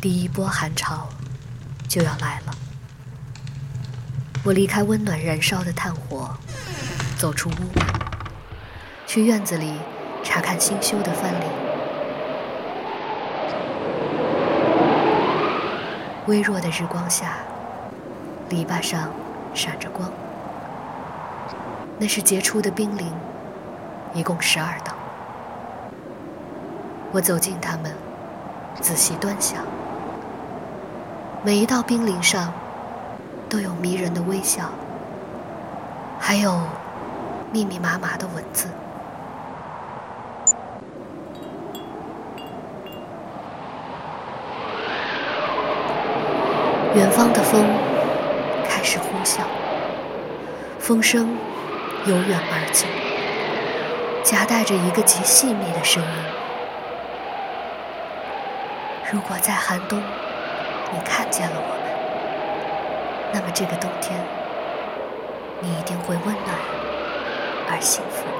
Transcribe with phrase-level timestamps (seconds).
[0.00, 1.08] 第一波寒潮
[1.88, 2.54] 就要来了。
[4.44, 6.30] 我离开温暖燃烧的炭火，
[7.18, 7.52] 走出屋，
[9.08, 9.74] 去院子里
[10.22, 11.44] 查看新修的翻篱。
[16.26, 17.38] 微弱的日光下，
[18.50, 19.10] 篱笆上
[19.52, 20.12] 闪着光，
[21.98, 23.12] 那是结出的冰凌，
[24.14, 24.94] 一共十二道。
[27.10, 27.92] 我走近它们，
[28.80, 29.64] 仔细端详，
[31.44, 32.52] 每一道冰凌上
[33.48, 34.64] 都有迷人的微笑，
[36.18, 36.60] 还有
[37.52, 38.68] 密密麻麻的文字。
[46.96, 47.64] 远方的风
[48.68, 49.42] 开始呼啸，
[50.80, 51.38] 风声
[52.06, 52.88] 由远而近，
[54.24, 56.08] 夹带着一个极细密的声音。
[59.12, 60.02] 如果在寒冬
[60.92, 64.18] 你看见了我们，那么这个冬天
[65.60, 66.56] 你一定会温暖
[67.70, 68.37] 而幸福。